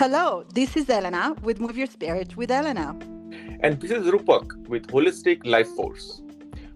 Hello, 0.00 0.46
this 0.54 0.78
is 0.78 0.88
Elena 0.88 1.36
with 1.42 1.60
Move 1.60 1.76
Your 1.76 1.86
Spirit 1.86 2.34
with 2.34 2.50
Elena. 2.50 2.98
And 3.60 3.78
this 3.78 3.90
is 3.90 4.06
Rupak 4.06 4.66
with 4.66 4.86
Holistic 4.86 5.44
Life 5.44 5.68
Force. 5.76 6.22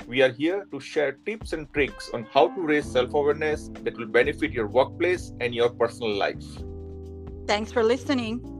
We 0.06 0.21
are 0.21 0.30
here 0.30 0.66
to 0.71 0.79
share 0.79 1.12
tips 1.24 1.54
and 1.54 1.72
tricks 1.72 2.10
on 2.12 2.24
how 2.24 2.48
to 2.48 2.60
raise 2.60 2.84
self 2.84 3.14
awareness 3.14 3.71
that 3.80 3.96
will 3.96 4.08
benefit 4.08 4.52
your 4.52 4.66
workplace 4.66 5.32
and 5.40 5.54
your 5.54 5.71
personal 5.71 6.14
life. 6.14 6.45
Thanks 7.46 7.73
for 7.73 7.82
listening. 7.82 8.54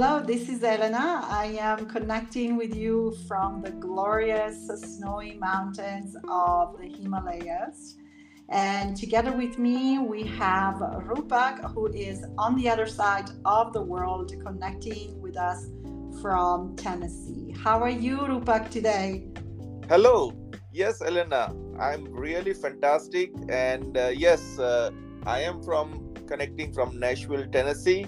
Hello, 0.00 0.20
this 0.20 0.48
is 0.48 0.62
Elena. 0.62 1.26
I 1.28 1.58
am 1.58 1.86
connecting 1.86 2.56
with 2.56 2.72
you 2.72 3.16
from 3.26 3.62
the 3.62 3.72
glorious 3.72 4.68
snowy 4.68 5.34
mountains 5.34 6.14
of 6.28 6.78
the 6.78 6.86
Himalayas. 6.86 7.96
And 8.48 8.96
together 8.96 9.32
with 9.32 9.58
me, 9.58 9.98
we 9.98 10.22
have 10.22 10.76
Rupak, 10.76 11.74
who 11.74 11.88
is 11.88 12.24
on 12.38 12.54
the 12.54 12.68
other 12.68 12.86
side 12.86 13.28
of 13.44 13.72
the 13.72 13.82
world, 13.82 14.32
connecting 14.46 15.20
with 15.20 15.36
us 15.36 15.66
from 16.22 16.76
Tennessee. 16.76 17.52
How 17.64 17.82
are 17.82 17.90
you, 17.90 18.18
Rupak, 18.18 18.70
today? 18.70 19.26
Hello. 19.88 20.32
Yes, 20.70 21.02
Elena, 21.02 21.52
I'm 21.80 22.04
really 22.04 22.54
fantastic. 22.54 23.32
And 23.48 23.98
uh, 23.98 24.12
yes, 24.14 24.60
uh, 24.60 24.92
I 25.26 25.40
am 25.40 25.60
from 25.60 26.14
connecting 26.28 26.72
from 26.72 27.00
Nashville, 27.00 27.48
Tennessee. 27.50 28.06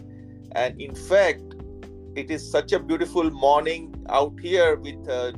And 0.52 0.80
in 0.80 0.94
fact, 0.94 1.42
it 2.16 2.30
is 2.30 2.50
such 2.50 2.72
a 2.72 2.78
beautiful 2.78 3.30
morning 3.30 3.94
out 4.08 4.38
here 4.40 4.76
with 4.76 5.08
uh, 5.08 5.32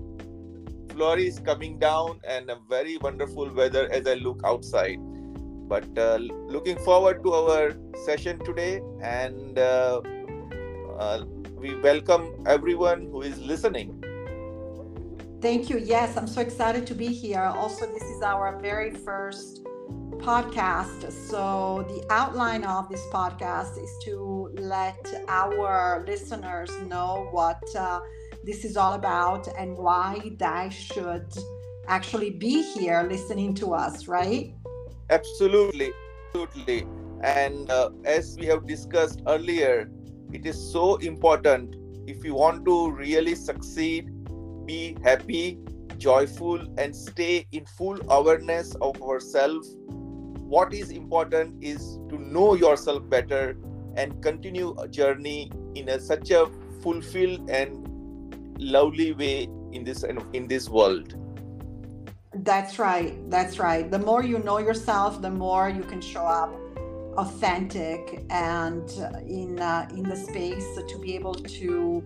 flurries 0.91 1.39
coming 1.39 1.79
down 1.79 2.21
and 2.27 2.51
a 2.51 2.59
very 2.69 2.97
wonderful 2.99 3.53
weather 3.53 3.91
as 3.93 4.07
I 4.07 4.15
look 4.15 4.41
outside. 4.45 4.99
But 5.69 5.87
uh, 5.99 6.19
looking 6.49 6.79
forward 6.79 7.23
to 7.25 7.33
our 7.33 7.77
session 8.05 8.39
today, 8.45 8.81
and 9.03 9.59
uh, 9.59 10.01
uh, 10.99 11.25
we 11.57 11.75
welcome 11.77 12.43
everyone 12.47 13.03
who 13.11 13.23
is 13.23 13.39
listening. 13.39 14.03
Thank 15.41 15.71
you. 15.71 15.79
Yes, 15.79 16.17
I'm 16.17 16.27
so 16.27 16.41
excited 16.41 16.87
to 16.87 16.95
be 16.95 17.09
here. 17.09 17.43
Also, 17.43 17.87
this 17.87 18.03
is 18.03 18.23
our 18.23 18.61
very 18.61 18.93
first 18.93 19.65
podcast. 20.19 21.11
So, 21.11 21.85
the 21.89 22.05
outline 22.13 22.65
of 22.65 22.89
this 22.89 23.05
podcast 23.13 23.83
is 23.83 23.91
to 24.05 24.32
let 24.55 25.07
our 25.29 26.05
listeners 26.07 26.71
know 26.89 27.29
what 27.31 27.63
uh, 27.77 28.01
this 28.45 28.65
is 28.65 28.77
all 28.77 28.95
about 28.95 29.49
and 29.59 29.77
why 29.77 30.33
they 30.37 30.69
should 30.71 31.33
actually 31.87 32.31
be 32.31 32.63
here 32.63 33.07
listening 33.09 33.55
to 33.55 33.75
us, 33.75 34.09
right? 34.09 34.55
Absolutely. 35.11 35.93
Absolutely. 36.27 36.87
And 37.23 37.71
uh, 37.71 37.91
as 38.05 38.37
we 38.39 38.47
have 38.47 38.67
discussed 38.67 39.23
earlier, 39.27 39.91
it 40.33 40.47
is 40.47 40.73
so 40.73 40.97
important 40.97 41.77
if 42.07 42.25
you 42.25 42.35
want 42.35 42.65
to 42.65 42.91
really 42.91 43.35
succeed, 43.35 44.11
be 44.67 44.97
happy, 45.05 45.59
joyful, 45.99 46.67
and 46.79 46.97
stay 46.97 47.47
in 47.53 47.65
full 47.67 47.99
awareness 48.11 48.75
of 48.81 49.01
ourselves 49.03 49.77
what 50.53 50.75
is 50.75 50.91
important 50.91 51.65
is 51.65 51.99
to 52.11 52.19
know 52.19 52.53
yourself 52.55 53.09
better 53.09 53.57
and 53.97 54.23
continue 54.23 54.75
a 54.79 54.89
journey 54.89 55.51
in 55.75 55.89
a, 55.89 56.01
such 56.01 56.31
a 56.31 56.47
fulfilled 56.83 57.49
and 57.51 57.89
lovely 58.59 59.13
way 59.13 59.49
in 59.73 59.85
this 59.85 60.05
in 60.33 60.47
this 60.47 60.69
world 60.69 61.15
that's 62.37 62.79
right 62.79 63.31
that's 63.31 63.59
right 63.59 63.91
the 63.91 63.99
more 63.99 64.23
you 64.23 64.39
know 64.39 64.59
yourself 64.59 65.21
the 65.21 65.31
more 65.31 65.69
you 65.69 65.83
can 65.83 66.01
show 66.01 66.25
up 66.25 66.55
authentic 67.19 68.25
and 68.31 68.91
in 69.27 69.59
uh, 69.61 69.87
in 69.95 70.03
the 70.03 70.17
space 70.17 70.65
to 70.89 70.99
be 70.99 71.15
able 71.15 71.35
to 71.35 72.03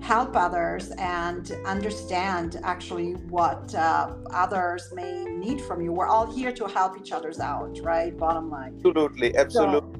help 0.00 0.34
others 0.34 0.90
and 0.98 1.52
understand 1.66 2.58
actually 2.62 3.12
what 3.28 3.74
uh, 3.74 4.14
others 4.32 4.90
may 4.94 5.24
need 5.24 5.60
from 5.60 5.82
you. 5.82 5.92
We're 5.92 6.08
all 6.08 6.30
here 6.32 6.52
to 6.52 6.66
help 6.66 6.98
each 6.98 7.12
other's 7.12 7.38
out, 7.38 7.78
right? 7.82 8.16
Bottom 8.16 8.50
line. 8.50 8.74
Absolutely, 8.76 9.36
absolutely. 9.36 9.99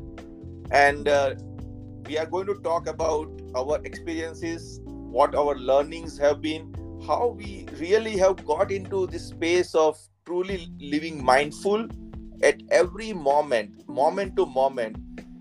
And 0.70 1.08
uh, 1.08 1.34
we 2.06 2.18
are 2.18 2.26
going 2.26 2.46
to 2.46 2.54
talk 2.54 2.86
about 2.86 3.28
our 3.56 3.80
experiences, 3.84 4.80
what 4.84 5.34
our 5.34 5.56
learnings 5.56 6.16
have 6.18 6.40
been, 6.40 6.74
how 7.06 7.28
we 7.28 7.66
really 7.78 8.16
have 8.16 8.44
got 8.44 8.70
into 8.70 9.06
this 9.06 9.28
space 9.28 9.74
of 9.74 9.98
truly 10.26 10.68
living 10.78 11.24
mindful 11.24 11.88
at 12.42 12.62
every 12.70 13.12
moment, 13.12 13.88
moment 13.88 14.36
to 14.36 14.46
moment. 14.46 14.96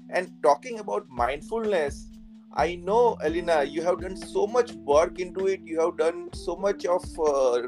And 0.09 0.31
talking 0.41 0.79
about 0.79 1.07
mindfulness, 1.09 2.09
I 2.53 2.75
know, 2.75 3.18
Elena, 3.23 3.63
you 3.63 3.84
have 3.84 4.01
done 4.01 4.18
so 4.18 4.47
much 4.47 4.72
work 4.72 5.19
into 5.19 5.47
it. 5.47 5.62
You 5.63 5.79
have 5.81 5.97
done 5.97 6.29
so 6.34 6.56
much 6.56 6.85
of 6.85 7.03
uh, 7.19 7.68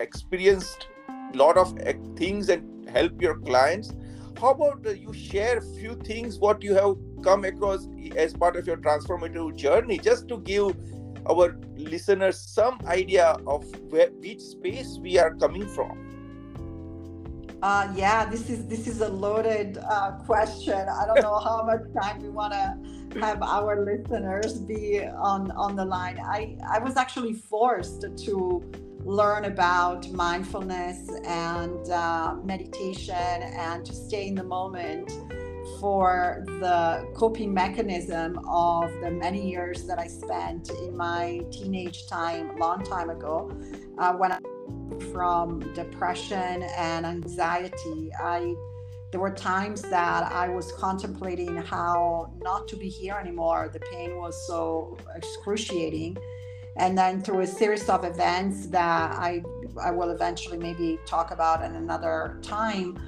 experienced 0.00 0.86
lot 1.34 1.56
of 1.56 1.76
uh, 1.80 1.92
things 2.16 2.48
and 2.50 2.88
help 2.90 3.20
your 3.20 3.38
clients. 3.40 3.92
How 4.40 4.50
about 4.50 4.98
you 4.98 5.12
share 5.14 5.58
a 5.58 5.62
few 5.62 5.94
things 5.94 6.38
what 6.38 6.62
you 6.62 6.74
have 6.74 6.96
come 7.22 7.44
across 7.44 7.88
as 8.16 8.34
part 8.34 8.56
of 8.56 8.66
your 8.66 8.76
transformative 8.76 9.56
journey, 9.56 9.98
just 9.98 10.28
to 10.28 10.38
give 10.40 10.76
our 11.28 11.56
listeners 11.76 12.38
some 12.38 12.78
idea 12.86 13.36
of 13.46 13.64
where, 13.90 14.10
which 14.10 14.40
space 14.40 14.98
we 15.00 15.18
are 15.18 15.34
coming 15.34 15.66
from. 15.68 16.02
Uh, 17.62 17.90
yeah, 17.96 18.26
this 18.26 18.50
is 18.50 18.66
this 18.66 18.86
is 18.86 19.00
a 19.00 19.08
loaded 19.08 19.78
uh, 19.78 20.12
question. 20.26 20.86
I 20.88 21.06
don't 21.06 21.22
know 21.22 21.38
how 21.38 21.64
much 21.64 21.80
time 22.00 22.22
we 22.22 22.28
want 22.28 22.52
to 22.52 23.18
have 23.20 23.42
our 23.42 23.82
listeners 23.82 24.60
be 24.60 25.00
on 25.00 25.50
on 25.52 25.74
the 25.74 25.84
line. 25.84 26.18
I 26.20 26.58
I 26.68 26.78
was 26.78 26.96
actually 26.96 27.32
forced 27.32 28.02
to 28.26 28.62
learn 29.06 29.44
about 29.44 30.10
mindfulness 30.10 31.08
and 31.24 31.88
uh, 31.90 32.34
meditation 32.44 33.14
and 33.14 33.86
to 33.86 33.94
stay 33.94 34.26
in 34.26 34.34
the 34.34 34.42
moment 34.42 35.10
for 35.80 36.44
the 36.60 37.08
coping 37.14 37.54
mechanism 37.54 38.38
of 38.48 38.90
the 39.00 39.10
many 39.10 39.48
years 39.48 39.84
that 39.84 39.98
I 39.98 40.08
spent 40.08 40.70
in 40.70 40.96
my 40.96 41.40
teenage 41.52 42.08
time, 42.08 42.56
long 42.56 42.82
time 42.84 43.10
ago, 43.10 43.50
uh, 43.98 44.12
when 44.14 44.32
I 44.32 44.38
from 45.12 45.60
depression 45.74 46.62
and 46.76 47.06
anxiety. 47.06 48.10
I 48.18 48.54
there 49.12 49.20
were 49.20 49.30
times 49.30 49.82
that 49.82 50.32
I 50.32 50.48
was 50.48 50.72
contemplating 50.72 51.56
how 51.56 52.32
not 52.42 52.66
to 52.68 52.76
be 52.76 52.88
here 52.88 53.14
anymore. 53.14 53.70
The 53.72 53.80
pain 53.80 54.16
was 54.16 54.46
so 54.46 54.98
excruciating. 55.14 56.16
And 56.76 56.96
then 56.96 57.22
through 57.22 57.40
a 57.40 57.46
series 57.46 57.88
of 57.88 58.04
events 58.04 58.66
that 58.66 59.12
I, 59.12 59.42
I 59.80 59.90
will 59.90 60.10
eventually 60.10 60.58
maybe 60.58 60.98
talk 61.06 61.30
about 61.30 61.64
in 61.64 61.74
another 61.74 62.38
time, 62.42 62.98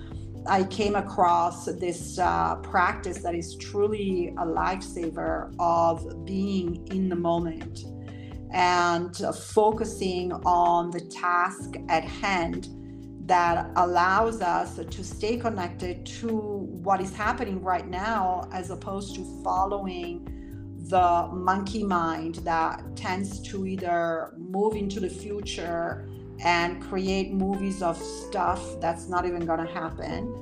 I 0.46 0.64
came 0.64 0.94
across 0.94 1.66
this 1.66 2.18
uh, 2.18 2.56
practice 2.56 3.18
that 3.18 3.34
is 3.34 3.56
truly 3.56 4.28
a 4.38 4.46
lifesaver 4.46 5.54
of 5.58 6.24
being 6.24 6.86
in 6.88 7.08
the 7.10 7.16
moment 7.16 7.84
and 8.52 9.14
focusing 9.52 10.32
on 10.32 10.90
the 10.90 11.00
task 11.00 11.74
at 11.90 12.04
hand 12.04 12.68
that 13.26 13.70
allows 13.76 14.40
us 14.40 14.76
to 14.76 15.04
stay 15.04 15.36
connected 15.36 16.06
to 16.06 16.28
what 16.28 17.02
is 17.02 17.14
happening 17.14 17.62
right 17.62 17.86
now 17.86 18.48
as 18.52 18.70
opposed 18.70 19.14
to 19.16 19.42
following 19.44 20.37
the 20.88 21.28
monkey 21.32 21.84
mind 21.84 22.36
that 22.36 22.82
tends 22.96 23.40
to 23.40 23.66
either 23.66 24.32
move 24.38 24.74
into 24.74 25.00
the 25.00 25.08
future 25.08 26.08
and 26.40 26.82
create 26.82 27.32
movies 27.32 27.82
of 27.82 27.96
stuff 27.96 28.80
that's 28.80 29.08
not 29.08 29.26
even 29.26 29.44
going 29.44 29.64
to 29.64 29.72
happen 29.72 30.34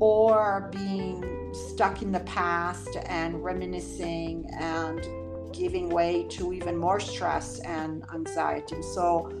or 0.00 0.70
being 0.72 1.52
stuck 1.52 2.02
in 2.02 2.12
the 2.12 2.20
past 2.20 2.96
and 3.06 3.42
reminiscing 3.42 4.48
and 4.58 5.06
giving 5.52 5.88
way 5.88 6.26
to 6.28 6.52
even 6.52 6.76
more 6.76 7.00
stress 7.00 7.58
and 7.60 8.04
anxiety. 8.14 8.82
So 8.82 9.32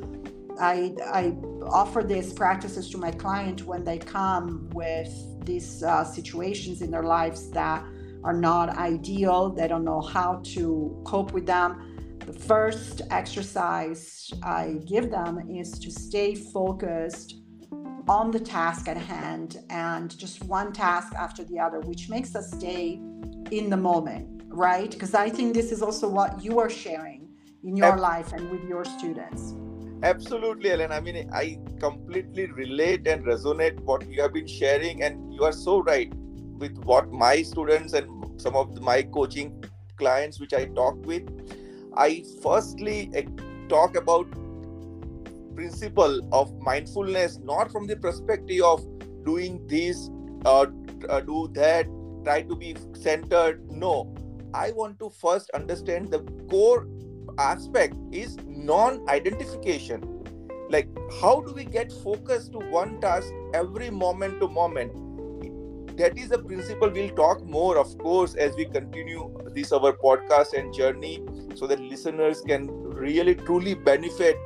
I, 0.58 0.94
I 1.04 1.36
offer 1.66 2.02
these 2.02 2.32
practices 2.32 2.90
to 2.90 2.98
my 2.98 3.12
client 3.12 3.66
when 3.66 3.84
they 3.84 3.98
come 3.98 4.68
with 4.72 5.12
these 5.44 5.82
uh, 5.82 6.04
situations 6.04 6.82
in 6.82 6.90
their 6.90 7.04
lives 7.04 7.50
that 7.50 7.84
are 8.24 8.32
not 8.32 8.76
ideal. 8.76 9.50
They 9.50 9.68
don't 9.68 9.84
know 9.84 10.00
how 10.00 10.40
to 10.54 11.02
cope 11.04 11.32
with 11.32 11.46
them. 11.46 12.18
The 12.26 12.32
first 12.32 13.02
exercise 13.10 14.30
I 14.42 14.80
give 14.86 15.10
them 15.10 15.48
is 15.48 15.78
to 15.78 15.90
stay 15.90 16.34
focused 16.34 17.36
on 18.08 18.30
the 18.30 18.40
task 18.40 18.88
at 18.88 18.96
hand 18.96 19.58
and 19.70 20.16
just 20.18 20.42
one 20.44 20.72
task 20.72 21.14
after 21.14 21.44
the 21.44 21.58
other, 21.58 21.80
which 21.80 22.08
makes 22.08 22.34
us 22.34 22.50
stay 22.52 23.00
in 23.50 23.70
the 23.70 23.76
moment 23.76 24.38
right? 24.58 24.90
Because 24.90 25.14
I 25.14 25.30
think 25.30 25.54
this 25.54 25.72
is 25.72 25.82
also 25.82 26.08
what 26.08 26.44
you 26.44 26.58
are 26.58 26.70
sharing 26.70 27.28
in 27.62 27.76
your 27.76 27.96
life 27.96 28.32
and 28.32 28.50
with 28.50 28.64
your 28.64 28.84
students. 28.84 29.54
Absolutely, 30.02 30.70
Ellen. 30.70 30.92
I 30.92 31.00
mean, 31.00 31.28
I 31.32 31.58
completely 31.80 32.46
relate 32.46 33.06
and 33.06 33.24
resonate 33.24 33.80
what 33.80 34.08
you 34.08 34.22
have 34.22 34.32
been 34.32 34.46
sharing, 34.46 35.02
and 35.02 35.32
you 35.32 35.42
are 35.42 35.52
so 35.52 35.80
right 35.82 36.12
with 36.58 36.76
what 36.84 37.10
my 37.12 37.42
students 37.42 37.92
and 37.92 38.40
some 38.40 38.56
of 38.56 38.80
my 38.80 39.02
coaching 39.02 39.64
clients 39.96 40.40
which 40.40 40.52
I 40.52 40.66
talk 40.66 41.04
with. 41.04 41.24
I 41.96 42.24
firstly 42.42 43.10
eh, 43.14 43.22
talk 43.68 43.96
about 43.96 44.26
principle 45.54 46.20
of 46.32 46.56
mindfulness 46.60 47.38
not 47.38 47.72
from 47.72 47.86
the 47.86 47.96
perspective 47.96 48.62
of 48.62 48.84
doing 49.24 49.66
this 49.66 50.08
or 50.44 50.72
uh, 51.08 51.20
do 51.20 51.48
that, 51.54 51.86
try 52.24 52.42
to 52.42 52.54
be 52.54 52.76
centered. 52.94 53.68
No, 53.70 54.14
I 54.54 54.70
want 54.70 54.98
to 55.00 55.10
first 55.10 55.50
understand 55.50 56.10
the 56.10 56.20
core 56.48 56.86
aspect 57.38 57.94
is 58.12 58.36
non-identification 58.46 60.18
like 60.70 60.88
how 61.20 61.40
do 61.40 61.52
we 61.52 61.64
get 61.64 61.90
focused 62.04 62.52
to 62.52 62.58
one 62.58 63.00
task 63.00 63.32
every 63.54 63.90
moment 63.90 64.40
to 64.40 64.48
moment 64.48 64.92
that 65.98 66.16
is 66.16 66.30
a 66.30 66.38
principle 66.38 66.88
we'll 66.88 67.14
talk 67.16 67.44
more 67.44 67.76
of 67.78 67.96
course 67.98 68.34
as 68.34 68.54
we 68.56 68.64
continue 68.64 69.32
this 69.54 69.72
our 69.72 69.92
podcast 69.92 70.52
and 70.52 70.72
journey 70.72 71.22
so 71.54 71.66
that 71.66 71.80
listeners 71.80 72.40
can 72.40 72.68
really 73.04 73.34
truly 73.34 73.74
benefit 73.74 74.36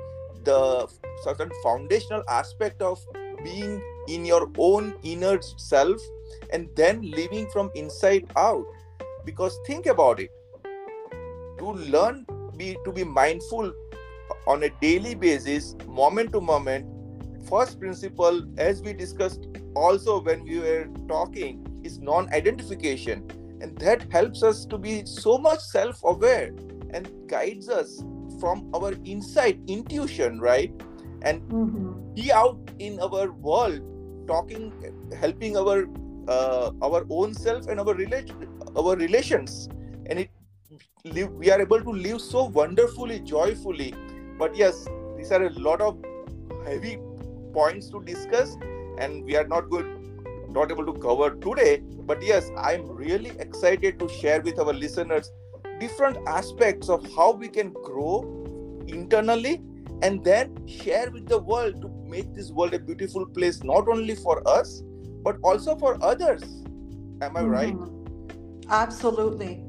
the 0.45 0.87
certain 1.23 1.51
foundational 1.63 2.23
aspect 2.29 2.83
of 2.83 2.99
being 3.45 3.83
in 4.09 4.25
your 4.25 4.51
own 4.59 4.95
inner 5.03 5.41
self 5.57 6.01
and 6.53 6.69
then 6.75 7.03
living 7.11 7.49
from 7.51 7.71
inside 7.75 8.27
out. 8.37 8.65
Because 9.25 9.59
think 9.67 9.87
about 9.87 10.21
it. 10.21 10.31
To 11.59 11.73
learn 11.73 12.27
be 12.57 12.77
to 12.85 12.93
be 12.93 13.05
mindful 13.05 13.73
on 14.47 14.65
a 14.65 14.71
daily 14.81 15.15
basis 15.15 15.77
moment 15.87 16.33
to 16.33 16.41
moment 16.41 16.87
first 17.49 17.79
principle 17.79 18.43
as 18.59 18.83
we 18.83 18.93
discussed 18.93 19.47
also 19.75 20.21
when 20.21 20.45
we 20.45 20.59
were 20.59 20.89
talking 21.09 21.67
is 21.85 21.99
non-identification. 21.99 23.31
And 23.61 23.77
that 23.79 24.11
helps 24.11 24.43
us 24.43 24.65
to 24.67 24.79
be 24.79 25.05
so 25.07 25.39
much 25.39 25.61
self-aware 25.61 26.53
and 26.91 27.09
guides 27.29 27.69
us 27.69 28.03
from 28.41 28.69
our 28.75 28.93
inside 29.05 29.61
intuition 29.69 30.41
right? 30.41 30.73
And 31.23 31.43
mm-hmm. 31.43 32.15
be 32.15 32.33
out 32.33 32.59
in 32.79 32.99
our 33.01 33.31
world 33.33 33.81
talking 34.27 34.73
helping 35.19 35.57
our 35.57 35.87
uh, 36.29 36.71
our 36.83 37.05
own 37.11 37.35
self 37.35 37.69
and 37.69 37.79
our 37.79 37.95
relation 37.95 38.49
our 38.77 38.97
relations. 38.97 39.69
And 40.07 40.19
it 40.19 40.31
live, 41.05 41.33
we 41.33 41.51
are 41.51 41.61
able 41.61 41.81
to 41.81 41.91
live 41.91 42.21
so 42.21 42.45
wonderfully 42.45 43.21
joyfully. 43.21 43.95
But 44.39 44.57
yes 44.57 44.89
these 45.17 45.31
are 45.31 45.45
a 45.45 45.51
lot 45.51 45.81
of 45.81 45.99
heavy 46.67 46.99
points 47.53 47.89
to 47.91 48.03
discuss 48.03 48.57
and 48.99 49.25
we 49.25 49.37
are 49.37 49.47
not 49.47 49.69
good 49.71 49.87
not 50.49 50.71
able 50.71 50.85
to 50.85 50.95
cover 51.01 51.31
today 51.47 51.81
but 52.11 52.23
yes 52.23 52.51
i'm 52.59 52.87
really 52.91 53.33
excited 53.39 53.99
to 53.99 54.09
share 54.09 54.41
with 54.43 54.59
our 54.59 54.73
listeners 54.73 55.31
different 55.81 56.19
aspects 56.27 56.89
of 56.89 57.07
how 57.17 57.33
we 57.33 57.49
can 57.49 57.73
grow 57.73 58.17
internally 58.87 59.63
and 60.03 60.23
then 60.25 60.55
share 60.67 61.11
with 61.11 61.27
the 61.29 61.39
world 61.39 61.81
to 61.81 61.89
make 62.07 62.35
this 62.35 62.51
world 62.51 62.75
a 62.75 62.79
beautiful 62.79 63.25
place 63.27 63.63
not 63.63 63.89
only 63.89 64.15
for 64.15 64.47
us 64.47 64.83
but 65.23 65.37
also 65.43 65.77
for 65.77 65.97
others 66.03 66.43
am 67.23 67.37
i 67.37 67.41
mm-hmm. 67.41 67.51
right 67.51 67.77
absolutely 68.69 69.65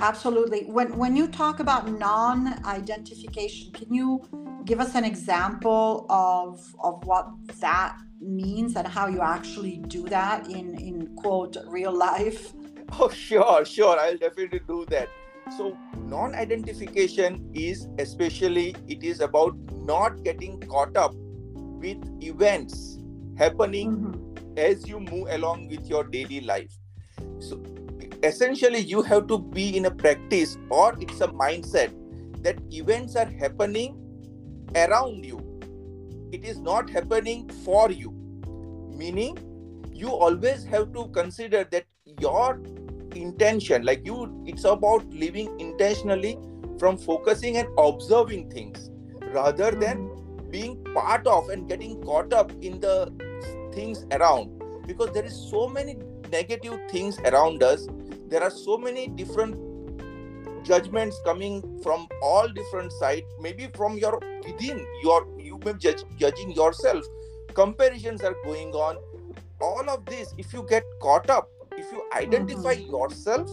Absolutely. 0.00 0.64
When 0.64 0.96
when 0.98 1.16
you 1.16 1.28
talk 1.28 1.60
about 1.60 1.90
non-identification, 1.98 3.72
can 3.72 3.94
you 3.94 4.20
give 4.64 4.80
us 4.80 4.94
an 4.94 5.04
example 5.04 6.06
of 6.08 6.60
of 6.82 7.04
what 7.04 7.28
that 7.60 7.96
means 8.20 8.76
and 8.76 8.86
how 8.86 9.06
you 9.06 9.20
actually 9.20 9.78
do 9.88 10.04
that 10.04 10.48
in 10.48 10.78
in 10.78 11.14
quote 11.16 11.56
real 11.66 11.92
life? 11.92 12.52
Oh, 13.00 13.08
sure, 13.08 13.64
sure. 13.64 13.98
I'll 13.98 14.16
definitely 14.16 14.60
do 14.68 14.84
that. 14.88 15.08
So, 15.56 15.76
non-identification 15.96 17.50
is 17.52 17.88
especially 17.98 18.76
it 18.86 19.02
is 19.02 19.20
about 19.20 19.56
not 19.72 20.22
getting 20.22 20.60
caught 20.60 20.96
up 20.96 21.12
with 21.14 21.98
events 22.22 22.98
happening 23.36 23.96
mm-hmm. 23.96 24.58
as 24.58 24.86
you 24.86 25.00
move 25.00 25.26
along 25.30 25.68
with 25.68 25.88
your 25.88 26.04
daily 26.04 26.40
life. 26.42 26.72
So 27.40 27.60
essentially 28.22 28.78
you 28.78 29.02
have 29.02 29.26
to 29.26 29.38
be 29.38 29.76
in 29.76 29.86
a 29.86 29.90
practice 29.90 30.56
or 30.70 30.94
it's 31.00 31.20
a 31.20 31.28
mindset 31.28 31.92
that 32.42 32.58
events 32.70 33.16
are 33.16 33.26
happening 33.26 34.00
around 34.74 35.24
you. 35.24 35.40
It 36.32 36.44
is 36.44 36.58
not 36.58 36.90
happening 36.90 37.48
for 37.64 37.90
you. 37.90 38.12
Meaning 38.96 39.38
you 39.92 40.10
always 40.10 40.64
have 40.64 40.92
to 40.92 41.08
consider 41.08 41.64
that 41.70 41.84
your 42.20 42.60
intention 43.14 43.84
like 43.84 44.04
you 44.04 44.42
it's 44.44 44.64
about 44.64 45.06
living 45.10 45.48
intentionally 45.60 46.36
from 46.78 46.96
focusing 46.96 47.56
and 47.56 47.68
observing 47.78 48.50
things 48.50 48.90
rather 49.32 49.70
than 49.70 50.10
being 50.50 50.82
part 50.94 51.26
of 51.26 51.48
and 51.48 51.68
getting 51.68 52.00
caught 52.02 52.32
up 52.32 52.52
in 52.62 52.80
the 52.80 53.12
things 53.72 54.04
around. 54.12 54.50
Because 54.86 55.10
there 55.12 55.24
is 55.24 55.34
so 55.50 55.68
many 55.68 55.96
negative 56.30 56.78
things 56.90 57.18
around 57.20 57.62
us. 57.62 57.88
There 58.28 58.42
are 58.42 58.50
so 58.50 58.78
many 58.78 59.08
different 59.08 59.56
judgments 60.64 61.20
coming 61.24 61.62
from 61.82 62.06
all 62.22 62.48
different 62.48 62.92
sides 62.92 63.26
maybe 63.40 63.68
from 63.74 63.96
your 63.98 64.20
within 64.46 64.84
your 65.02 65.26
you 65.38 65.58
may 65.64 65.74
judge 65.74 66.04
judging 66.18 66.52
yourself. 66.52 67.04
Comparisons 67.54 68.22
are 68.22 68.36
going 68.44 68.72
on. 68.72 68.96
All 69.60 69.88
of 69.88 70.04
this 70.06 70.34
if 70.38 70.52
you 70.52 70.66
get 70.68 70.84
caught 71.00 71.30
up 71.30 71.48
if 71.76 71.90
you 71.92 72.02
identify 72.14 72.74
mm-hmm. 72.74 72.90
yourself 72.90 73.50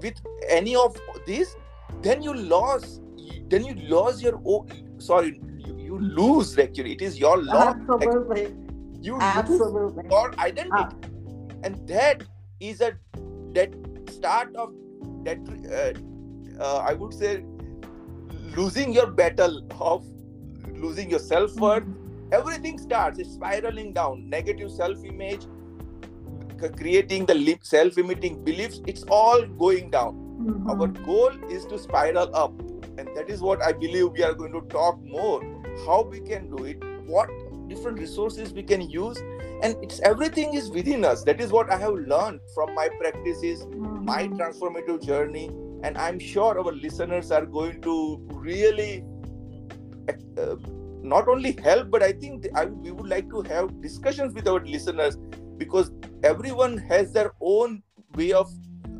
with 0.00 0.20
any 0.48 0.74
of 0.76 0.96
this 1.26 1.56
then 2.02 2.22
you 2.22 2.34
lose 2.34 3.00
then 3.48 3.64
you 3.64 3.74
lose 3.74 4.22
your 4.22 4.40
own 4.44 5.00
sorry 5.00 5.40
you, 5.66 5.76
you 5.78 5.98
lose 5.98 6.58
actually. 6.58 6.92
It 6.92 7.02
is 7.02 7.18
your 7.18 7.42
loss. 7.42 7.76
Absolutely. 7.76 8.54
You 9.00 9.18
absolutely. 9.20 10.04
your 10.10 10.34
identity. 10.38 10.70
Uh, 10.72 10.90
and 11.62 11.88
that 11.88 12.22
is 12.60 12.80
a 12.80 12.92
that 13.52 13.74
start 14.08 14.54
of 14.56 14.72
that 15.24 15.38
uh, 15.72 15.98
uh, 16.60 16.78
i 16.78 16.92
would 16.92 17.12
say 17.12 17.44
losing 18.56 18.92
your 18.92 19.06
battle 19.06 19.62
of 19.80 20.04
losing 20.76 21.10
your 21.10 21.18
self-worth 21.18 21.84
mm-hmm. 21.84 22.34
everything 22.34 22.78
starts 22.78 23.32
spiraling 23.34 23.92
down 23.92 24.28
negative 24.28 24.70
self-image 24.70 25.46
creating 26.68 27.24
the 27.26 27.58
self-limiting 27.62 28.44
beliefs 28.44 28.80
it's 28.86 29.04
all 29.04 29.46
going 29.46 29.90
down 29.90 30.14
mm-hmm. 30.14 30.70
our 30.70 30.86
goal 30.86 31.30
is 31.50 31.64
to 31.66 31.78
spiral 31.78 32.34
up 32.36 32.52
and 32.98 33.08
that 33.16 33.30
is 33.30 33.40
what 33.40 33.62
i 33.62 33.72
believe 33.72 34.10
we 34.12 34.22
are 34.22 34.34
going 34.34 34.52
to 34.52 34.60
talk 34.68 35.00
more 35.02 35.40
how 35.86 36.02
we 36.02 36.20
can 36.20 36.54
do 36.54 36.64
it 36.64 36.82
what 37.06 37.30
different 37.68 37.98
resources 37.98 38.52
we 38.52 38.62
can 38.62 38.88
use 38.90 39.18
and 39.62 39.76
it's 39.82 40.00
everything 40.00 40.54
is 40.54 40.70
within 40.70 41.04
us 41.04 41.24
that 41.24 41.40
is 41.40 41.50
what 41.50 41.70
i 41.70 41.76
have 41.76 41.94
learned 41.94 42.40
from 42.54 42.74
my 42.74 42.88
practices 43.00 43.64
mm-hmm. 43.64 44.04
my 44.04 44.28
transformative 44.28 45.02
journey 45.02 45.50
and 45.82 45.96
i'm 45.98 46.18
sure 46.18 46.58
our 46.58 46.72
listeners 46.72 47.30
are 47.30 47.46
going 47.46 47.80
to 47.80 47.94
really 48.32 49.04
uh, 50.38 50.56
not 51.02 51.28
only 51.28 51.52
help 51.62 51.90
but 51.90 52.02
i 52.02 52.12
think 52.12 52.46
I, 52.54 52.66
we 52.66 52.90
would 52.90 53.08
like 53.08 53.28
to 53.30 53.42
have 53.42 53.80
discussions 53.80 54.34
with 54.34 54.46
our 54.48 54.60
listeners 54.60 55.16
because 55.56 55.90
everyone 56.22 56.78
has 56.78 57.12
their 57.12 57.32
own 57.40 57.82
way 58.14 58.32
of 58.32 58.50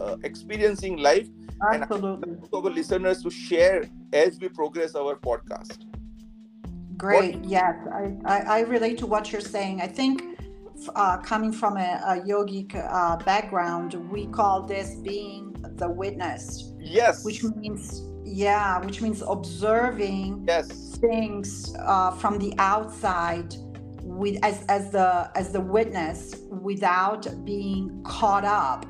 uh, 0.01 0.17
experiencing 0.25 0.97
life 0.97 1.29
Absolutely. 1.73 2.33
and 2.33 2.49
our 2.55 2.71
listeners 2.71 3.23
to 3.23 3.31
share 3.31 3.85
as 4.13 4.39
we 4.41 4.49
progress 4.49 4.95
our 4.95 5.17
podcast 5.17 5.85
great 6.97 7.37
what? 7.37 7.45
yes 7.45 7.77
I, 7.93 8.17
I, 8.25 8.39
I 8.39 8.61
relate 8.61 8.99
to 8.99 9.07
what 9.07 9.31
you're 9.33 9.41
saying 9.43 9.81
i 9.83 9.87
think 9.87 10.23
uh, 10.95 11.19
coming 11.19 11.53
from 11.53 11.77
a, 11.77 12.01
a 12.07 12.21
yogic 12.27 12.75
uh, 12.75 13.17
background, 13.17 13.95
we 14.11 14.27
call 14.27 14.63
this 14.63 14.95
being 14.97 15.53
the 15.77 15.89
witness. 15.89 16.70
Yes. 16.81 17.25
Which 17.25 17.45
means, 17.45 18.03
yeah, 18.25 18.85
which 18.85 19.01
means 19.03 19.23
observing 19.27 20.45
yes. 20.49 20.97
things 20.99 21.75
uh, 21.79 22.13
from 22.13 22.39
the 22.39 22.55
outside 22.59 23.55
with 24.03 24.43
as, 24.43 24.65
as 24.69 24.91
the 24.91 25.31
as 25.37 25.53
the 25.53 25.61
witness 25.61 26.35
without 26.51 27.45
being 27.45 28.03
caught 28.05 28.45
up 28.45 28.87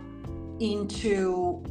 into 0.60 1.62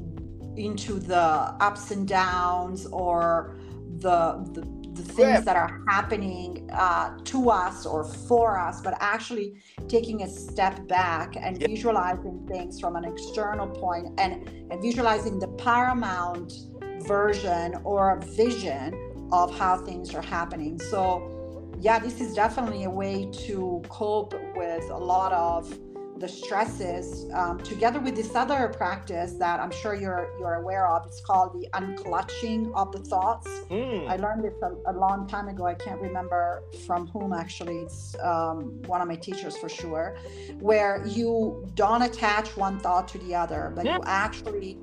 into 0.56 1.00
the 1.00 1.18
ups 1.18 1.92
and 1.92 2.08
downs 2.08 2.86
or 2.88 3.56
the, 4.00 4.38
the 4.54 4.79
the 5.04 5.14
things 5.14 5.46
that 5.46 5.56
are 5.56 5.82
happening 5.88 6.70
uh, 6.74 7.18
to 7.26 7.50
us 7.50 7.86
or 7.86 8.04
for 8.04 8.58
us, 8.58 8.82
but 8.82 8.96
actually 9.00 9.56
taking 9.88 10.24
a 10.24 10.28
step 10.28 10.88
back 10.88 11.36
and 11.36 11.58
visualizing 11.58 12.46
things 12.48 12.80
from 12.80 12.96
an 12.96 13.06
external 13.06 13.68
point 13.68 14.08
and, 14.20 14.48
and 14.72 14.82
visualizing 14.82 15.40
the 15.40 15.48
paramount 15.48 16.54
version 17.02 17.76
or 17.84 18.20
vision 18.36 18.94
of 19.32 19.58
how 19.58 19.78
things 19.78 20.14
are 20.14 20.22
happening. 20.22 20.80
So 20.80 21.36
yeah, 21.80 22.00
this 22.00 22.20
is 22.20 22.34
definitely 22.34 22.84
a 22.84 22.90
way 22.90 23.30
to 23.46 23.82
cope 23.88 24.34
with 24.56 24.90
a 24.90 24.98
lot 24.98 25.32
of 25.32 25.74
the 26.20 26.28
stresses 26.28 27.30
um, 27.34 27.60
together 27.60 28.00
with 28.00 28.16
this 28.16 28.36
other 28.36 28.68
practice 28.76 29.34
that 29.34 29.60
I'm 29.60 29.72
sure 29.72 29.96
you're 29.96 30.30
you're 30.40 30.56
aware 30.56 30.88
of. 30.88 31.06
It's 31.06 31.22
called 31.22 31.54
the 31.54 31.68
unclutching 31.74 32.72
of 32.76 32.92
the 32.92 33.00
thoughts. 33.00 33.48
Mm. 33.70 34.10
I 34.10 34.18
learned 34.18 34.44
this 34.44 34.54
a, 34.62 34.92
a, 34.92 34.94
long 34.94 35.28
time 35.28 35.48
ago. 35.48 35.66
I 35.66 35.76
can't 35.76 36.02
remember 36.02 36.64
from 36.86 37.08
whom 37.08 37.34
actually. 37.34 37.80
It's 37.80 38.16
um, 38.22 38.82
one 38.86 39.02
of 39.02 39.08
my 39.08 39.16
teachers 39.16 39.58
for 39.58 39.70
sure, 39.70 40.18
where 40.60 41.04
you 41.06 41.68
don't 41.76 42.02
attach 42.02 42.58
one 42.58 42.80
thought 42.80 43.08
to 43.10 43.18
the 43.20 43.36
other, 43.36 43.72
but 43.76 43.86
yeah. 43.86 43.96
you 43.96 44.04
actually 44.06 44.78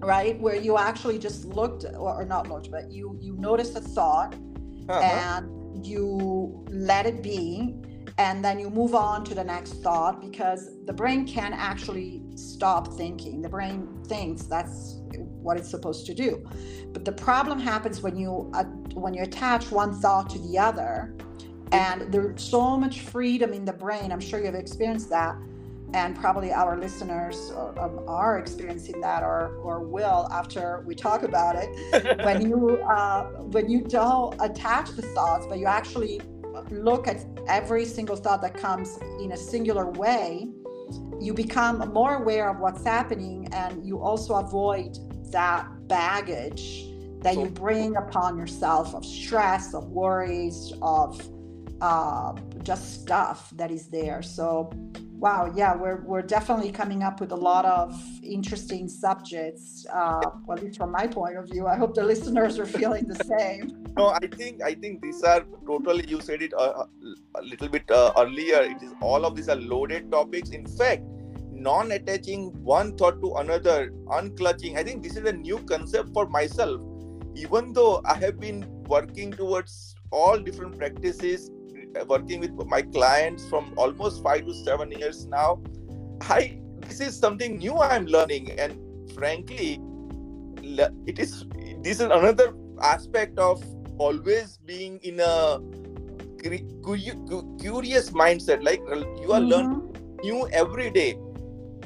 right 0.00 0.40
where 0.40 0.56
you 0.56 0.76
actually 0.76 1.16
just 1.16 1.44
looked 1.44 1.84
or, 1.96 2.24
not 2.24 2.48
looked 2.48 2.72
but 2.72 2.90
you 2.90 3.16
you 3.20 3.36
noticed 3.36 3.76
a 3.76 3.80
thought 3.80 4.34
uh-huh. 4.88 5.00
and 5.00 5.86
you 5.86 6.64
let 6.70 7.06
it 7.06 7.22
be 7.22 7.76
and 8.22 8.44
then 8.44 8.60
you 8.60 8.70
move 8.70 8.94
on 8.94 9.24
to 9.24 9.34
the 9.34 9.42
next 9.42 9.82
thought 9.82 10.20
because 10.20 10.70
the 10.84 10.92
brain 10.92 11.26
can 11.26 11.52
actually 11.52 12.22
stop 12.36 12.94
thinking. 12.94 13.42
The 13.42 13.48
brain 13.48 13.88
thinks 14.06 14.44
that's 14.44 15.00
what 15.46 15.56
it's 15.56 15.68
supposed 15.68 16.06
to 16.06 16.14
do. 16.14 16.30
But 16.92 17.04
the 17.04 17.10
problem 17.10 17.58
happens 17.58 18.00
when 18.00 18.16
you 18.16 18.48
uh, 18.54 18.62
when 18.94 19.12
you 19.12 19.22
attach 19.22 19.72
one 19.72 19.92
thought 20.00 20.30
to 20.30 20.38
the 20.38 20.56
other 20.56 21.16
and 21.72 22.12
there's 22.12 22.40
so 22.40 22.76
much 22.76 23.00
freedom 23.00 23.52
in 23.52 23.64
the 23.64 23.72
brain. 23.72 24.12
I'm 24.12 24.20
sure 24.20 24.38
you've 24.44 24.54
experienced 24.54 25.10
that 25.10 25.34
and 25.92 26.16
probably 26.16 26.52
our 26.52 26.78
listeners 26.78 27.50
are, 27.56 27.78
um, 27.84 28.04
are, 28.08 28.38
experiencing 28.38 28.98
that 29.00 29.22
or, 29.22 29.56
or 29.62 29.80
will 29.80 30.26
after 30.32 30.84
we 30.86 30.94
talk 30.94 31.22
about 31.24 31.56
it. 31.56 31.68
When 32.24 32.40
you 32.48 32.78
uh, 32.98 33.24
when 33.54 33.68
you 33.68 33.80
don't 33.80 34.40
attach 34.40 34.90
the 34.90 35.02
thoughts 35.16 35.44
but 35.48 35.58
you 35.58 35.66
actually 35.66 36.20
look 36.70 37.08
at 37.08 37.24
every 37.48 37.84
single 37.84 38.16
thought 38.16 38.42
that 38.42 38.54
comes 38.54 38.98
in 39.20 39.32
a 39.32 39.36
singular 39.36 39.90
way 39.90 40.48
you 41.20 41.32
become 41.32 41.78
more 41.92 42.16
aware 42.16 42.50
of 42.50 42.58
what's 42.58 42.84
happening 42.84 43.48
and 43.52 43.86
you 43.86 44.00
also 44.00 44.34
avoid 44.34 44.98
that 45.30 45.66
baggage 45.88 46.88
that 47.20 47.36
you 47.36 47.46
bring 47.46 47.96
upon 47.96 48.36
yourself 48.36 48.94
of 48.94 49.04
stress 49.04 49.74
of 49.74 49.88
worries 49.90 50.72
of 50.82 51.20
uh, 51.80 52.32
just 52.62 53.02
stuff 53.02 53.50
that 53.56 53.70
is 53.70 53.88
there 53.88 54.22
so 54.22 54.70
Wow, 55.22 55.52
yeah, 55.54 55.76
we're, 55.76 56.02
we're 56.02 56.20
definitely 56.20 56.72
coming 56.72 57.04
up 57.04 57.20
with 57.20 57.30
a 57.30 57.36
lot 57.36 57.64
of 57.64 57.96
interesting 58.24 58.88
subjects. 58.88 59.86
Uh, 59.86 60.20
well, 60.44 60.58
at 60.58 60.64
least 60.64 60.78
from 60.78 60.90
my 60.90 61.06
point 61.06 61.38
of 61.38 61.48
view, 61.48 61.68
I 61.68 61.76
hope 61.76 61.94
the 61.94 62.02
listeners 62.12 62.58
are 62.58 62.66
feeling 62.66 63.06
the 63.06 63.14
same. 63.38 63.84
No, 63.96 64.08
I 64.08 64.26
think 64.26 64.60
I 64.64 64.74
think 64.74 65.00
these 65.00 65.22
are 65.22 65.44
totally. 65.64 66.04
You 66.08 66.20
said 66.20 66.42
it 66.42 66.52
uh, 66.54 66.86
a 67.36 67.42
little 67.42 67.68
bit 67.68 67.88
uh, 67.88 68.12
earlier. 68.18 68.62
It 68.62 68.82
is 68.82 68.90
all 69.00 69.24
of 69.24 69.36
these 69.36 69.48
are 69.48 69.54
loaded 69.54 70.10
topics. 70.10 70.50
In 70.50 70.66
fact, 70.66 71.04
non-attaching 71.52 72.50
one 72.64 72.96
thought 72.96 73.22
to 73.22 73.34
another, 73.34 73.92
unclutching. 74.08 74.76
I 74.76 74.82
think 74.82 75.04
this 75.04 75.16
is 75.16 75.24
a 75.24 75.32
new 75.32 75.58
concept 75.60 76.12
for 76.12 76.26
myself. 76.26 76.80
Even 77.36 77.72
though 77.72 78.02
I 78.04 78.14
have 78.14 78.40
been 78.40 78.66
working 78.88 79.30
towards 79.30 79.94
all 80.10 80.36
different 80.36 80.76
practices 80.76 81.48
working 82.06 82.40
with 82.40 82.52
my 82.66 82.82
clients 82.82 83.48
from 83.48 83.72
almost 83.76 84.22
five 84.22 84.46
to 84.46 84.54
seven 84.54 84.90
years 84.92 85.26
now. 85.26 85.60
I 86.22 86.58
this 86.80 87.00
is 87.00 87.18
something 87.18 87.58
new 87.58 87.78
I'm 87.78 88.06
learning, 88.06 88.52
and 88.58 88.78
frankly, 89.14 89.80
it 91.06 91.18
is 91.18 91.44
this 91.82 92.00
is 92.00 92.00
another 92.00 92.54
aspect 92.80 93.38
of 93.38 93.62
always 93.98 94.58
being 94.66 94.98
in 95.02 95.20
a 95.20 95.60
curious 97.60 98.10
mindset. 98.10 98.62
Like 98.62 98.80
you 99.20 99.32
are 99.32 99.40
mm-hmm. 99.40 99.48
learning 99.48 100.20
new 100.22 100.48
every 100.48 100.90
day, 100.90 101.18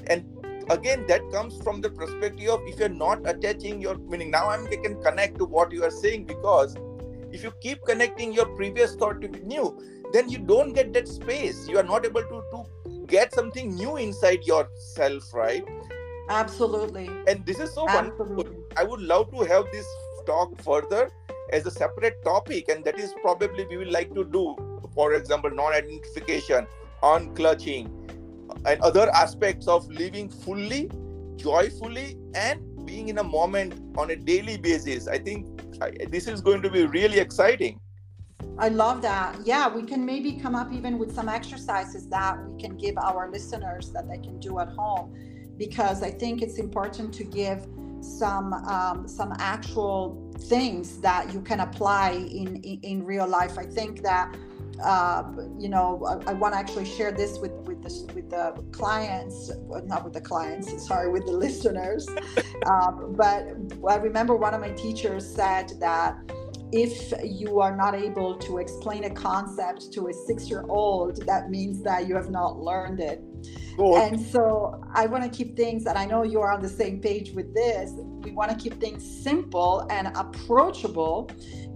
and 0.09 0.25
again 0.71 1.05
that 1.07 1.31
comes 1.31 1.63
from 1.63 1.81
the 1.81 1.91
perspective 1.91 2.51
of 2.51 2.61
if 2.67 2.79
you're 2.79 2.89
not 2.89 3.21
attaching 3.25 3.81
your 3.81 3.97
meaning 3.99 4.31
now 4.31 4.49
i'm 4.51 4.67
I 4.67 4.77
can 4.77 5.01
connect 5.01 5.39
to 5.39 5.45
what 5.45 5.71
you 5.73 5.85
are 5.85 5.91
saying 5.91 6.25
because 6.25 6.77
if 7.33 7.42
you 7.42 7.50
keep 7.61 7.83
connecting 7.85 8.33
your 8.33 8.47
previous 8.56 8.95
thought 8.95 9.21
to 9.21 9.28
new 9.28 9.78
then 10.12 10.28
you 10.28 10.38
don't 10.38 10.73
get 10.73 10.92
that 10.92 11.09
space. 11.09 11.68
You 11.68 11.78
are 11.78 11.83
not 11.83 12.06
able 12.06 12.23
to 12.23 12.42
to 12.52 13.06
get 13.06 13.35
something 13.35 13.75
new 13.75 13.97
inside 13.97 14.45
yourself 14.45 15.35
right? 15.35 15.64
Absolutely. 16.28 17.09
And 17.26 17.45
this 17.45 17.59
is 17.59 17.73
so 17.73 17.88
absolutely. 17.88 18.37
wonderful 18.37 18.66
i 18.76 18.85
would 18.85 19.00
love 19.00 19.30
to 19.30 19.45
have 19.52 19.64
this 19.73 19.87
talk 20.26 20.56
further 20.62 21.11
as 21.52 21.66
a 21.66 21.71
separate 21.71 22.23
topic 22.25 22.68
and 22.68 22.85
that 22.85 22.99
is 22.99 23.14
probably 23.23 23.66
we 23.66 23.76
will 23.76 23.92
like 23.92 24.12
to 24.14 24.25
do 24.25 24.45
for 24.95 25.14
example 25.14 25.50
non-identification 25.50 26.66
unclutching 27.02 27.87
and 28.64 28.80
other 28.80 29.09
aspects 29.11 29.68
of 29.68 29.88
living 29.90 30.28
fully 30.28 30.90
joyfully 31.37 32.18
and 32.35 32.61
being 32.87 33.09
in 33.09 33.18
a 33.18 33.25
moment 33.25 33.75
on 33.97 34.11
a 34.11 34.16
daily 34.16 34.56
basis. 34.56 35.09
I 35.09 35.18
think 35.18 35.56
this 36.11 36.26
is 36.26 36.40
going 36.40 36.62
to 36.62 36.71
be 36.71 36.87
really 36.87 37.18
exciting 37.18 37.80
I 38.59 38.68
love 38.68 39.02
that. 39.02 39.37
Yeah, 39.45 39.68
we 39.68 39.83
can 39.83 40.04
maybe 40.04 40.33
come 40.33 40.54
up 40.54 40.73
even 40.73 40.99
with 40.99 41.14
some 41.14 41.28
exercises 41.28 42.09
that 42.09 42.42
we 42.42 42.61
can 42.61 42.76
give 42.76 42.97
our 42.97 43.30
listeners 43.30 43.92
that 43.92 44.09
they 44.09 44.18
can 44.18 44.38
do 44.40 44.59
at 44.61 44.68
home, 44.68 45.14
because 45.59 46.02
I 46.02 46.11
think 46.11 46.42
it's 46.42 46.59
important 46.59 47.12
to 47.14 47.25
give 47.25 47.66
some 48.00 48.52
um, 48.52 49.09
some 49.09 49.35
actual 49.38 50.33
things 50.38 50.99
that 51.00 51.33
you 51.35 51.40
can 51.40 51.61
apply 51.61 52.12
in 52.12 52.56
in, 52.62 52.80
in 52.83 53.04
real 53.04 53.26
life. 53.26 53.59
I 53.59 53.64
think 53.64 54.02
that 54.02 54.35
uh, 54.83 55.25
you 55.59 55.68
know 55.68 56.04
I, 56.06 56.30
I 56.30 56.35
want 56.35 56.54
to 56.54 56.59
actually 56.59 56.85
share 56.85 57.12
this 57.12 57.38
with 57.38 57.52
with 57.66 57.83
the 57.83 58.12
with 58.14 58.30
the 58.30 58.64
clients, 58.73 59.50
not 59.85 60.04
with 60.04 60.12
the 60.12 60.21
clients, 60.21 60.87
sorry, 60.87 61.11
with 61.11 61.26
the 61.26 61.33
listeners. 61.47 62.09
um, 62.66 63.14
but 63.16 63.49
I 63.88 63.97
remember 63.97 64.37
one 64.37 64.54
of 64.54 64.61
my 64.61 64.71
teachers 64.71 65.26
said 65.26 65.73
that 65.80 66.16
if 66.73 67.12
you 67.25 67.61
are 67.61 67.76
not 67.76 67.95
able 67.95 68.37
to 68.37 68.59
explain 68.59 69.04
a 69.04 69.11
concept 69.11 69.92
to 69.92 70.09
a 70.09 70.12
six 70.12 70.50
year 70.50 70.64
old, 70.68 71.25
that 71.26 71.49
means 71.49 71.83
that 71.83 72.09
you 72.09 72.14
have 72.16 72.30
not 72.30 72.59
learned 72.59 73.00
it. 73.00 73.23
Cool. 73.76 73.97
And 73.99 74.21
so 74.21 74.83
I 74.95 75.06
want 75.06 75.23
to 75.23 75.30
keep 75.30 75.56
things, 75.56 75.87
and 75.87 75.99
I 75.99 76.06
know 76.06 76.23
you 76.23 76.40
are 76.40 76.50
on 76.50 76.62
the 76.62 76.68
same 76.68 77.00
page 77.00 77.33
with 77.33 77.54
this. 77.54 77.92
We 78.23 78.33
want 78.33 78.50
to 78.50 78.56
keep 78.56 78.80
things 78.80 79.04
simple 79.23 79.87
and 79.90 80.09
approachable, 80.16 81.30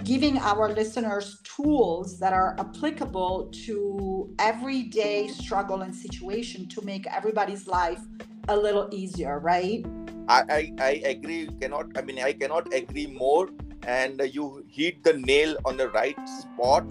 giving 0.04 0.38
our 0.38 0.68
listeners 0.68 1.40
tools 1.44 2.18
that 2.18 2.32
are 2.32 2.56
applicable 2.58 3.50
to 3.66 4.34
everyday 4.38 5.28
struggle 5.28 5.82
and 5.82 5.94
situation 5.94 6.68
to 6.68 6.82
make 6.82 7.06
everybody's 7.06 7.66
life 7.66 8.00
a 8.48 8.56
little 8.56 8.88
easier, 8.92 9.38
right? 9.38 9.84
I, 10.28 10.42
I, 10.48 10.72
I 10.80 10.90
agree. 11.04 11.48
Cannot 11.60 11.96
I 11.96 12.02
mean 12.02 12.18
I 12.20 12.32
cannot 12.32 12.72
agree 12.72 13.06
more 13.06 13.50
and 13.86 14.20
you 14.32 14.64
hit 14.68 15.02
the 15.02 15.14
nail 15.14 15.56
on 15.64 15.76
the 15.76 15.88
right 15.90 16.18
spot 16.28 16.84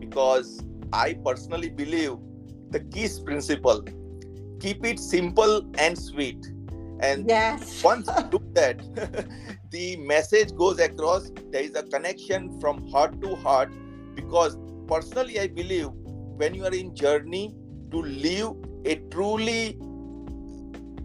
because 0.00 0.62
I 0.92 1.14
personally 1.24 1.70
believe 1.70 2.16
the 2.70 2.80
KISS 2.80 3.20
principle 3.20 3.84
keep 4.60 4.84
it 4.84 4.98
simple 4.98 5.62
and 5.78 5.98
sweet. 5.98 6.53
And 7.04 7.28
yes. 7.28 7.82
once 7.84 8.08
you 8.16 8.24
do 8.30 8.40
that, 8.52 8.78
the 9.70 9.96
message 9.96 10.54
goes 10.54 10.78
across. 10.78 11.30
There 11.52 11.62
is 11.62 11.74
a 11.74 11.82
connection 11.82 12.58
from 12.60 12.88
heart 12.90 13.20
to 13.22 13.34
heart 13.36 13.70
because 14.14 14.56
personally, 14.86 15.38
I 15.40 15.48
believe 15.48 15.88
when 16.42 16.54
you 16.54 16.64
are 16.64 16.74
in 16.74 16.94
journey 16.94 17.54
to 17.90 18.02
live 18.02 18.52
a 18.84 18.96
truly 19.10 19.78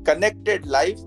connected 0.05 0.65
life, 0.65 0.99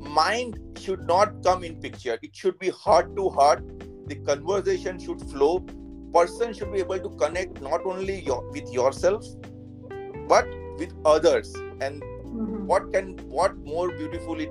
mind 0.00 0.58
should 0.78 1.06
not 1.06 1.42
come 1.44 1.64
in 1.64 1.80
picture 1.80 2.18
it 2.22 2.34
should 2.34 2.58
be 2.58 2.70
heart 2.70 3.14
to 3.16 3.28
heart 3.30 3.62
the 4.06 4.14
conversation 4.28 4.98
should 4.98 5.20
flow 5.30 5.58
person 6.14 6.54
should 6.54 6.72
be 6.72 6.78
able 6.78 6.98
to 6.98 7.10
connect 7.16 7.60
not 7.60 7.84
only 7.84 8.20
your, 8.20 8.48
with 8.52 8.72
yourself 8.72 9.24
but 10.28 10.46
with 10.78 10.94
others 11.04 11.54
and. 11.80 12.02
What 12.70 12.92
can 12.92 13.12
what 13.40 13.56
more 13.74 13.90
beautiful 14.00 14.40
it 14.46 14.50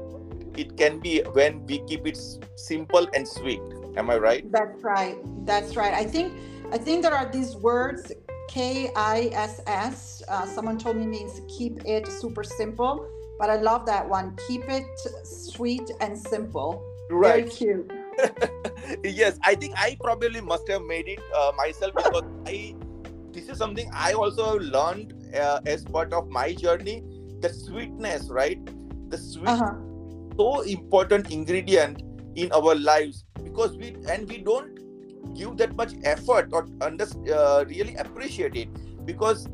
it 0.66 0.76
can 0.78 1.00
be 1.00 1.22
when 1.40 1.66
we 1.66 1.80
keep 1.90 2.08
it 2.08 2.18
simple 2.56 3.08
and 3.14 3.28
sweet 3.28 3.62
am 3.96 4.10
i 4.10 4.18
right 4.18 4.52
that's 4.52 4.84
right 4.84 5.18
that's 5.46 5.76
right 5.76 5.94
i 5.94 6.04
think 6.04 6.34
i 6.72 6.78
think 6.78 7.04
there 7.04 7.14
are 7.14 7.30
these 7.32 7.56
words 7.56 8.12
k-i-s-s 8.50 10.24
uh, 10.30 10.46
someone 10.46 10.78
told 10.78 10.98
me 10.98 11.06
means 11.06 11.42
keep 11.58 11.86
it 11.86 12.08
super 12.08 12.44
simple 12.44 13.08
but 13.38 13.50
I 13.50 13.58
love 13.58 13.86
that 13.86 14.08
one. 14.08 14.36
Keep 14.48 14.70
it 14.70 15.00
sweet 15.24 15.92
and 16.02 16.18
simple. 16.18 16.84
Right. 17.10 17.46
Very 17.46 17.50
cute. 17.50 17.92
yes, 19.04 19.38
I 19.44 19.56
think 19.56 19.76
I 19.78 19.98
probably 20.02 20.42
must 20.42 20.68
have 20.70 20.82
made 20.82 21.08
it 21.08 21.20
uh, 21.36 21.52
myself 21.56 21.94
because 21.96 22.24
I 22.48 22.76
this 23.32 23.50
is 23.50 23.58
something 23.60 23.90
I 23.94 24.14
also 24.14 24.58
learned 24.60 25.14
uh, 25.36 25.60
as 25.68 25.84
part 25.84 26.14
of 26.14 26.30
my 26.30 26.54
journey. 26.54 27.04
The 27.42 27.50
sweetness, 27.50 28.30
right? 28.30 28.60
The 29.10 29.18
sweet, 29.18 29.48
uh-huh. 29.48 29.74
so 30.38 30.62
important 30.62 31.32
ingredient 31.32 32.04
in 32.36 32.52
our 32.52 32.76
lives 32.76 33.26
because 33.44 33.78
we 33.78 33.96
and 34.10 34.28
we 34.28 34.38
don't 34.38 34.78
give 35.36 35.58
that 35.58 35.76
much 35.76 35.94
effort 36.04 36.50
or 36.52 36.68
under, 36.82 37.06
uh, 37.34 37.66
really 37.68 37.96
appreciate 37.96 38.56
it 38.56 38.70
because 39.06 39.48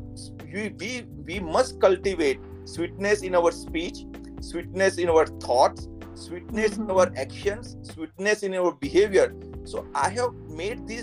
we, 0.52 0.68
we 0.78 1.06
we 1.24 1.40
must 1.40 1.80
cultivate 1.80 2.40
sweetness 2.64 3.22
in 3.22 3.34
our 3.34 3.50
speech 3.50 4.04
sweetness 4.40 4.98
in 4.98 5.08
our 5.08 5.26
thoughts 5.26 5.88
sweetness 6.14 6.72
mm-hmm. 6.72 6.90
in 6.90 6.90
our 6.90 7.12
actions 7.16 7.76
sweetness 7.92 8.42
in 8.42 8.54
our 8.54 8.72
behavior 8.72 9.34
so 9.64 9.86
i 9.94 10.08
have 10.08 10.32
made 10.48 10.86
these 10.86 11.02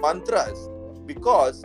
mantras 0.00 0.68
because 1.06 1.62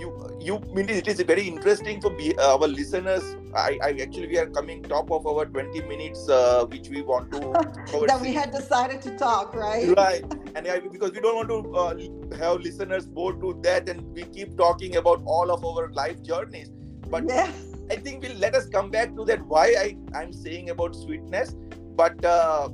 you 0.00 0.10
you 0.40 0.58
mean 0.74 0.88
it 0.88 1.08
is 1.08 1.20
very 1.20 1.46
interesting 1.48 2.00
for 2.00 2.10
be, 2.10 2.36
uh, 2.38 2.56
our 2.56 2.68
listeners. 2.68 3.36
I, 3.54 3.78
I 3.82 3.90
actually 4.02 4.28
we 4.28 4.38
are 4.38 4.46
coming 4.46 4.82
top 4.82 5.10
of 5.10 5.26
our 5.26 5.46
20 5.46 5.82
minutes 5.82 6.28
uh, 6.28 6.64
which 6.66 6.88
we 6.88 7.02
want 7.02 7.32
to 7.32 7.40
that 8.06 8.20
we 8.20 8.32
had 8.32 8.50
decided 8.50 9.00
to 9.02 9.16
talk 9.16 9.54
right? 9.54 9.88
Right. 9.96 10.24
And 10.54 10.68
I, 10.68 10.80
because 10.80 11.12
we 11.12 11.20
don't 11.20 11.36
want 11.36 11.48
to 11.48 11.76
uh, 11.76 12.36
have 12.36 12.60
listeners 12.60 13.06
bored 13.06 13.40
to 13.40 13.58
death 13.62 13.88
and 13.88 14.02
we 14.14 14.24
keep 14.24 14.56
talking 14.56 14.96
about 14.96 15.22
all 15.24 15.50
of 15.50 15.64
our 15.64 15.90
life 15.92 16.22
journeys. 16.22 16.70
But 17.10 17.28
yeah. 17.28 17.50
i 17.90 17.96
think 17.96 18.22
we'll 18.22 18.38
let 18.42 18.54
us 18.54 18.66
come 18.74 18.90
back 18.90 19.10
to 19.16 19.24
that 19.26 19.42
why 19.46 19.64
i 19.78 19.96
i'm 20.18 20.32
saying 20.32 20.70
about 20.70 20.94
sweetness. 20.96 21.54
But 21.96 22.24
uh, 22.24 22.70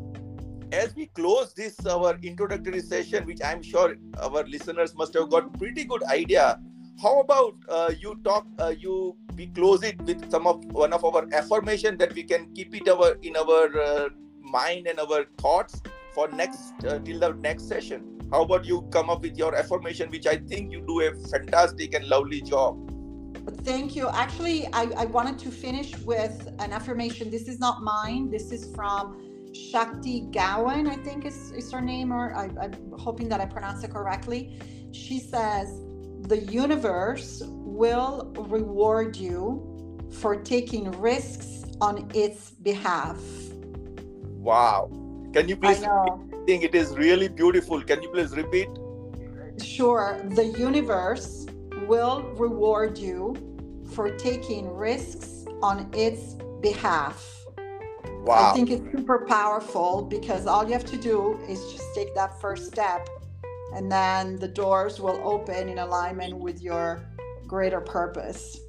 as 0.72 0.94
we 0.94 1.06
close 1.06 1.52
this 1.52 1.84
our 1.84 2.16
introductory 2.22 2.80
session 2.80 3.26
which 3.26 3.40
i'm 3.44 3.62
sure 3.62 3.96
our 4.22 4.44
listeners 4.44 4.94
must 4.94 5.14
have 5.14 5.28
got 5.30 5.52
pretty 5.58 5.84
good 5.84 6.02
idea 6.04 6.58
how 7.02 7.20
about 7.20 7.54
uh, 7.68 7.90
you 7.98 8.18
talk 8.24 8.46
uh, 8.58 8.74
you 8.78 9.16
we 9.36 9.46
close 9.46 9.82
it 9.82 10.00
with 10.02 10.30
some 10.30 10.46
of 10.46 10.64
one 10.72 10.92
of 10.92 11.04
our 11.04 11.26
affirmation 11.32 11.96
that 11.96 12.12
we 12.14 12.22
can 12.22 12.52
keep 12.54 12.74
it 12.74 12.88
our 12.88 13.16
in 13.22 13.36
our 13.36 13.80
uh, 13.80 14.08
mind 14.40 14.86
and 14.86 15.00
our 15.00 15.24
thoughts 15.38 15.80
for 16.14 16.28
next 16.28 16.74
uh, 16.84 16.98
till 16.98 17.18
the 17.20 17.32
next 17.48 17.68
session 17.68 18.04
how 18.30 18.42
about 18.42 18.64
you 18.64 18.82
come 18.92 19.08
up 19.08 19.22
with 19.22 19.36
your 19.36 19.54
affirmation 19.54 20.10
which 20.10 20.26
i 20.26 20.36
think 20.36 20.70
you 20.70 20.80
do 20.86 21.00
a 21.00 21.10
fantastic 21.28 21.94
and 21.94 22.06
lovely 22.06 22.40
job 22.40 22.86
Thank 23.64 23.96
you. 23.96 24.08
Actually, 24.08 24.66
I, 24.72 24.82
I 24.96 25.04
wanted 25.06 25.38
to 25.40 25.50
finish 25.50 25.96
with 25.98 26.48
an 26.58 26.72
affirmation. 26.72 27.30
This 27.30 27.48
is 27.48 27.58
not 27.58 27.82
mine. 27.82 28.30
This 28.30 28.52
is 28.52 28.72
from 28.74 29.52
Shakti 29.54 30.26
Gawain, 30.30 30.86
I 30.86 30.96
think 30.96 31.24
is, 31.24 31.50
is 31.52 31.72
her 31.72 31.80
name, 31.80 32.12
or 32.12 32.34
I, 32.34 32.50
I'm 32.60 32.92
hoping 32.98 33.28
that 33.30 33.40
I 33.40 33.46
pronounce 33.46 33.82
it 33.82 33.90
correctly. 33.90 34.58
She 34.92 35.18
says, 35.18 35.82
The 36.28 36.38
universe 36.38 37.42
will 37.46 38.32
reward 38.36 39.16
you 39.16 39.66
for 40.20 40.36
taking 40.36 40.90
risks 40.92 41.64
on 41.80 42.10
its 42.14 42.50
behalf. 42.50 43.18
Wow. 44.38 44.90
Can 45.32 45.48
you 45.48 45.56
please? 45.56 45.82
I 45.82 46.06
think 46.46 46.64
it 46.64 46.74
is 46.74 46.96
really 46.96 47.28
beautiful. 47.28 47.82
Can 47.82 48.02
you 48.02 48.08
please 48.10 48.32
repeat? 48.32 48.68
Sure. 49.62 50.20
The 50.30 50.46
universe 50.46 51.46
will 51.86 52.22
reward 52.36 52.98
you 52.98 53.36
for 53.94 54.10
taking 54.16 54.68
risks 54.68 55.44
on 55.62 55.88
its 55.92 56.36
behalf. 56.60 57.40
Wow. 58.22 58.50
I 58.50 58.54
think 58.54 58.70
it's 58.70 58.92
super 58.92 59.24
powerful 59.26 60.02
because 60.02 60.46
all 60.46 60.64
you 60.64 60.72
have 60.72 60.84
to 60.86 60.96
do 60.96 61.38
is 61.48 61.72
just 61.72 61.94
take 61.94 62.14
that 62.14 62.40
first 62.40 62.66
step 62.66 63.08
and 63.74 63.90
then 63.90 64.36
the 64.36 64.48
doors 64.48 65.00
will 65.00 65.20
open 65.24 65.68
in 65.68 65.78
alignment 65.78 66.36
with 66.36 66.60
your 66.62 67.02
greater 67.46 67.80
purpose. 67.80 68.60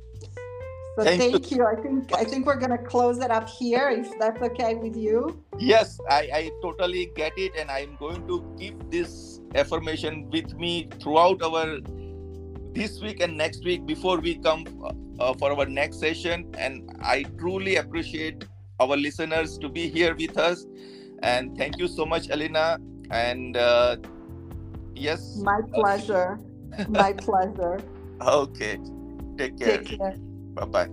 So 0.97 1.05
thank, 1.05 1.21
thank 1.21 1.51
you. 1.51 1.57
you. 1.57 1.65
I 1.65 1.75
think 1.75 2.13
I 2.13 2.23
think 2.25 2.45
we're 2.45 2.59
gonna 2.59 2.77
close 2.77 3.19
it 3.19 3.31
up 3.31 3.47
here 3.47 3.89
if 3.89 4.11
that's 4.19 4.41
okay 4.41 4.75
with 4.75 4.95
you. 4.95 5.41
Yes, 5.57 5.99
I, 6.09 6.29
I 6.33 6.51
totally 6.61 7.11
get 7.15 7.31
it 7.37 7.53
and 7.57 7.71
I'm 7.71 7.95
going 7.97 8.27
to 8.27 8.43
keep 8.59 8.75
this 8.91 9.39
affirmation 9.55 10.29
with 10.29 10.53
me 10.55 10.89
throughout 11.01 11.41
our 11.41 11.79
this 12.73 13.01
week 13.01 13.21
and 13.21 13.37
next 13.37 13.63
week 13.63 13.85
before 13.85 14.17
we 14.19 14.35
come 14.35 14.65
uh, 15.19 15.33
for 15.33 15.51
our 15.51 15.65
next 15.65 15.99
session. 15.99 16.53
And 16.57 16.91
I 17.01 17.23
truly 17.37 17.77
appreciate 17.77 18.45
our 18.79 18.97
listeners 18.97 19.57
to 19.59 19.69
be 19.69 19.87
here 19.89 20.15
with 20.15 20.37
us. 20.37 20.65
And 21.23 21.57
thank 21.57 21.77
you 21.77 21.87
so 21.87 22.05
much, 22.05 22.29
Alina. 22.29 22.79
And 23.11 23.55
uh, 23.55 23.97
yes, 25.01 25.37
my 25.37 25.61
pleasure. 25.73 26.39
my 26.87 27.13
pleasure. 27.27 27.81
Okay. 28.21 28.77
Take 29.37 29.57
care. 29.57 29.83
Take 29.83 29.97
care. 29.97 30.15
Bye 30.55 30.65
bye. 30.65 30.89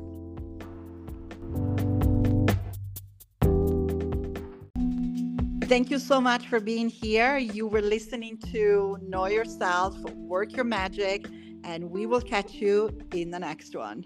Thank 5.66 5.90
you 5.90 5.98
so 5.98 6.18
much 6.18 6.48
for 6.48 6.60
being 6.60 6.88
here. 6.88 7.36
You 7.36 7.66
were 7.66 7.82
listening 7.82 8.38
to 8.52 8.96
Know 9.02 9.26
Yourself, 9.26 9.98
Work 10.14 10.56
Your 10.56 10.64
Magic 10.64 11.26
and 11.64 11.90
we 11.90 12.06
will 12.06 12.20
catch 12.20 12.54
you 12.54 12.90
in 13.12 13.30
the 13.30 13.38
next 13.38 13.76
one. 13.76 14.04